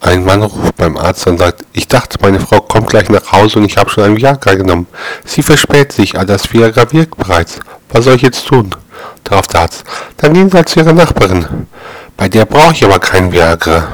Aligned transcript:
Ein 0.00 0.24
Mann 0.24 0.42
ruft 0.42 0.76
beim 0.76 0.96
Arzt 0.96 1.26
und 1.26 1.38
sagt, 1.38 1.62
ich 1.74 1.86
dachte, 1.86 2.18
meine 2.22 2.40
Frau 2.40 2.60
kommt 2.60 2.88
gleich 2.88 3.10
nach 3.10 3.32
Hause 3.32 3.58
und 3.58 3.66
ich 3.66 3.76
habe 3.76 3.90
schon 3.90 4.04
ein 4.04 4.16
Viagra 4.16 4.54
genommen. 4.54 4.86
Sie 5.26 5.42
verspätet 5.42 5.92
sich, 5.92 6.14
aber 6.16 6.24
das 6.24 6.50
Viagra 6.50 6.90
wirkt 6.90 7.18
bereits. 7.18 7.60
Was 7.90 8.06
soll 8.06 8.14
ich 8.14 8.22
jetzt 8.22 8.46
tun? 8.46 8.74
Darauf 9.24 9.46
der 9.48 9.60
Arzt, 9.60 9.84
dann 10.16 10.32
gehen 10.32 10.50
Sie 10.50 10.56
halt 10.56 10.70
zu 10.70 10.80
Ihrer 10.80 10.94
Nachbarin. 10.94 11.66
Bei 12.16 12.28
der 12.30 12.46
brauche 12.46 12.72
ich 12.72 12.84
aber 12.84 12.98
kein 12.98 13.30
Viagra. 13.30 13.88